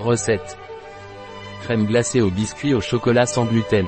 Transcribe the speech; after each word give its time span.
Recette. 0.00 0.56
Crème 1.64 1.86
glacée 1.86 2.20
au 2.20 2.30
biscuit 2.30 2.72
au 2.72 2.80
chocolat 2.80 3.26
sans 3.26 3.44
gluten. 3.44 3.86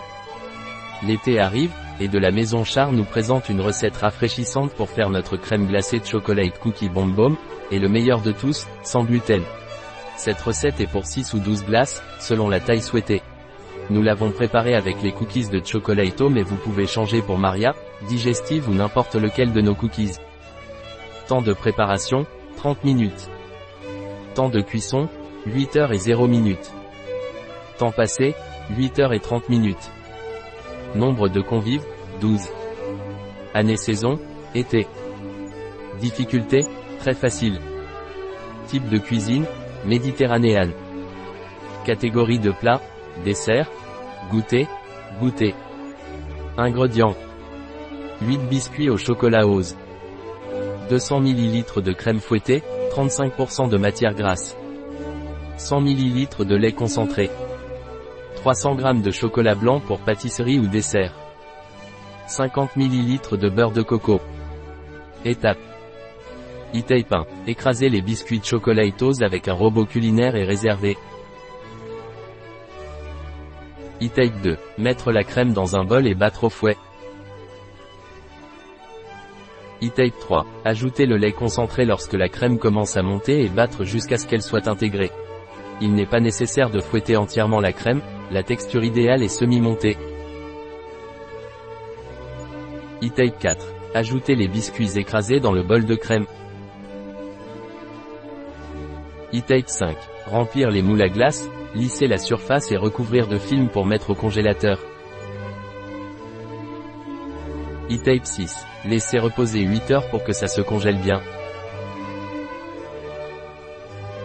L'été 1.07 1.39
arrive, 1.39 1.71
et 2.01 2.09
de 2.09 2.19
la 2.19 2.33
maison 2.33 2.65
Char 2.65 2.91
nous 2.91 3.05
présente 3.05 3.49
une 3.49 3.61
recette 3.61 3.97
rafraîchissante 3.97 4.73
pour 4.73 4.89
faire 4.89 5.11
notre 5.11 5.37
crème 5.37 5.69
glacée 5.69 6.01
de 6.01 6.05
chocolat 6.05 6.49
cookie 6.51 6.89
bomb 6.89 7.37
et 7.71 7.79
le 7.79 7.89
meilleur 7.89 8.23
de 8.23 8.33
tous, 8.33 8.67
sans 8.83 9.05
gluten. 9.05 9.43
Cette 10.17 10.41
recette 10.41 10.81
est 10.81 10.91
pour 10.91 11.07
6 11.07 11.33
ou 11.35 11.39
12 11.39 11.65
glaces, 11.65 12.03
selon 12.19 12.49
la 12.49 12.59
taille 12.59 12.83
souhaitée. 12.83 13.23
Nous 13.89 14.03
l'avons 14.03 14.33
préparée 14.33 14.75
avec 14.75 15.03
les 15.03 15.13
cookies 15.13 15.49
de 15.49 15.65
Chocolato 15.65 16.29
mais 16.29 16.43
vous 16.43 16.57
pouvez 16.57 16.87
changer 16.87 17.23
pour 17.23 17.39
Maria, 17.39 17.75
Digestive 18.09 18.69
ou 18.69 18.75
n'importe 18.75 19.15
lequel 19.15 19.53
de 19.53 19.61
nos 19.61 19.75
cookies. 19.77 20.17
Temps 21.29 21.43
de 21.43 21.53
préparation, 21.53 22.27
30 22.57 22.83
minutes. 22.83 23.31
Temps 24.35 24.49
de 24.49 24.61
cuisson, 24.61 25.09
8 25.47 25.77
heures 25.77 25.93
et 25.93 25.99
0 25.99 26.27
minutes. 26.27 26.71
Temps 27.79 27.93
passé, 27.93 28.35
8 28.77 28.99
heures 28.99 29.13
et 29.15 29.21
30 29.21 29.49
minutes. 29.49 29.91
Nombre 30.95 31.29
de 31.29 31.41
convives, 31.41 31.85
12. 32.21 32.49
Année-saison, 33.55 34.19
été. 34.55 34.87
Difficulté, 35.99 36.67
très 36.99 37.15
facile. 37.15 37.59
Type 38.67 38.89
de 38.89 38.99
cuisine, 38.99 39.47
méditerranéenne. 39.87 40.73
Catégorie 41.87 42.39
de 42.39 42.51
plat, 42.51 42.83
dessert, 43.25 43.71
goûter, 44.31 44.69
goûter. 45.21 45.55
Ingrédients. 46.59 47.17
8 48.21 48.39
biscuits 48.51 48.91
au 48.91 48.99
chocolat 48.99 49.45
rose. 49.45 49.77
200 50.91 51.23
ml 51.23 51.83
de 51.83 51.93
crème 51.93 52.21
fouettée, 52.21 52.63
35% 52.95 53.71
de 53.71 53.79
matière 53.79 54.15
grasse. 54.15 54.57
100 55.61 55.83
ml 55.83 56.47
de 56.47 56.57
lait 56.57 56.73
concentré. 56.73 57.31
300 58.37 58.79
g 58.79 59.03
de 59.03 59.11
chocolat 59.11 59.55
blanc 59.55 59.79
pour 59.79 59.99
pâtisserie 59.99 60.59
ou 60.59 60.67
dessert. 60.67 61.15
50 62.29 62.77
ml 62.77 63.37
de 63.37 63.49
beurre 63.51 63.71
de 63.71 63.83
coco. 63.83 64.23
Étape. 65.27 65.59
E-tape 66.75 67.13
1. 67.13 67.27
Écraser 67.47 67.91
les 67.91 68.01
biscuits 68.01 68.39
de 68.39 68.45
chocolatitos 68.45 69.23
avec 69.23 69.49
un 69.49 69.53
robot 69.53 69.85
culinaire 69.85 70.35
et 70.35 70.45
réservé. 70.45 70.97
E-tape 74.03 74.41
2. 74.43 74.57
Mettre 74.79 75.13
la 75.13 75.25
crème 75.25 75.53
dans 75.53 75.77
un 75.77 75.85
bol 75.85 76.07
et 76.07 76.15
battre 76.15 76.45
au 76.45 76.51
fouet. 76.51 76.79
E-tape 79.83 80.19
3. 80.21 80.47
Ajouter 80.65 81.05
le 81.05 81.19
lait 81.19 81.33
concentré 81.33 81.85
lorsque 81.85 82.15
la 82.15 82.31
crème 82.31 82.59
commence 82.59 82.97
à 82.97 83.03
monter 83.03 83.45
et 83.45 83.51
battre 83.51 83.85
jusqu'à 83.85 84.17
ce 84.17 84.27
qu'elle 84.27 84.43
soit 84.43 84.67
intégrée. 84.67 85.11
Il 85.81 85.95
n'est 85.95 86.07
pas 86.07 86.21
nécessaire 86.21 86.71
de 86.71 86.81
fouetter 86.81 87.17
entièrement 87.17 87.61
la 87.61 87.73
crème, 87.73 88.03
la 88.31 88.43
texture 88.43 88.85
idéale 88.85 89.23
est 89.23 89.29
semi-montée. 89.29 89.97
E-tape 93.03 93.39
4. 93.39 93.67
Ajouter 93.95 94.35
les 94.35 94.47
biscuits 94.47 94.99
écrasés 94.99 95.41
dans 95.41 95.53
le 95.53 95.63
bol 95.63 95.87
de 95.87 95.95
crème. 95.95 96.27
E-tape 99.33 99.69
5. 99.69 99.97
Remplir 100.27 100.71
les 100.71 100.83
moules 100.83 101.01
à 101.01 101.09
glace, 101.09 101.49
lisser 101.75 102.09
la 102.09 102.19
surface 102.19 102.71
et 102.71 102.77
recouvrir 102.77 103.27
de 103.27 103.39
film 103.39 103.69
pour 103.69 103.87
mettre 103.87 104.11
au 104.11 104.15
congélateur. 104.15 104.79
E-tape 107.91 108.27
6. 108.27 108.67
Laisser 108.85 109.19
reposer 109.19 109.63
8 109.63 109.91
heures 109.93 110.11
pour 110.11 110.25
que 110.25 110.33
ça 110.33 110.47
se 110.47 110.61
congèle 110.61 111.01
bien. 111.01 111.23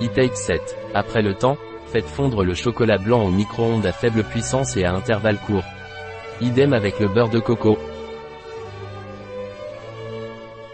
E-tape 0.01 0.35
7. 0.35 0.77
Après 0.93 1.21
le 1.21 1.35
temps, 1.35 1.57
faites 1.87 2.07
fondre 2.07 2.43
le 2.43 2.53
chocolat 2.53 2.97
blanc 2.97 3.23
au 3.23 3.29
micro-ondes 3.29 3.85
à 3.85 3.93
faible 3.93 4.23
puissance 4.23 4.75
et 4.75 4.83
à 4.83 4.93
intervalles 4.93 5.39
courts. 5.39 5.63
Idem 6.41 6.73
avec 6.73 6.99
le 6.99 7.07
beurre 7.07 7.29
de 7.29 7.39
coco. 7.39 7.77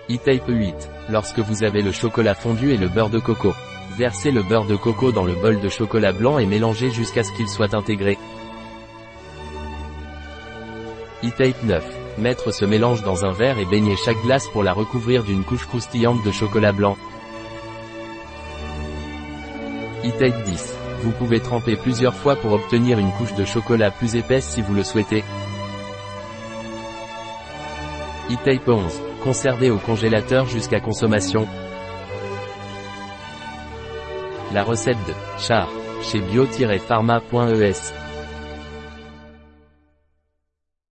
E-tape 0.09 0.47
8. 0.47 0.73
Lorsque 1.09 1.37
vous 1.37 1.63
avez 1.63 1.83
le 1.83 1.91
chocolat 1.91 2.33
fondu 2.33 2.71
et 2.71 2.77
le 2.77 2.87
beurre 2.87 3.11
de 3.11 3.19
coco. 3.19 3.53
Versez 3.95 4.31
le 4.31 4.41
beurre 4.41 4.65
de 4.65 4.75
coco 4.75 5.11
dans 5.11 5.25
le 5.25 5.35
bol 5.35 5.59
de 5.59 5.69
chocolat 5.69 6.13
blanc 6.13 6.39
et 6.39 6.47
mélangez 6.47 6.89
jusqu'à 6.89 7.23
ce 7.23 7.31
qu'il 7.33 7.47
soit 7.47 7.75
intégré. 7.75 8.17
E-tape 11.23 11.63
9. 11.63 11.85
Mettre 12.17 12.51
ce 12.51 12.65
mélange 12.65 13.03
dans 13.03 13.23
un 13.23 13.31
verre 13.31 13.59
et 13.59 13.65
baigner 13.65 13.95
chaque 13.97 14.21
glace 14.23 14.47
pour 14.47 14.63
la 14.63 14.73
recouvrir 14.73 15.23
d'une 15.23 15.43
couche 15.43 15.67
croustillante 15.67 16.25
de 16.25 16.31
chocolat 16.31 16.71
blanc. 16.71 16.97
E-tape 20.03 20.43
10. 20.45 20.77
Vous 21.03 21.11
pouvez 21.11 21.39
tremper 21.39 21.75
plusieurs 21.75 22.15
fois 22.15 22.35
pour 22.35 22.53
obtenir 22.53 22.97
une 22.97 23.11
couche 23.11 23.35
de 23.35 23.45
chocolat 23.45 23.91
plus 23.91 24.15
épaisse 24.15 24.45
si 24.45 24.61
vous 24.61 24.73
le 24.73 24.83
souhaitez. 24.83 25.23
E-tape 28.31 28.67
11. 28.67 29.01
Conserver 29.23 29.69
au 29.69 29.77
congélateur 29.77 30.45
jusqu'à 30.47 30.79
consommation. 30.79 31.47
La 34.53 34.63
recette 34.63 34.97
de 35.07 35.13
Char 35.39 35.69
chez 36.01 36.19
bio-pharma.es 36.19 38.00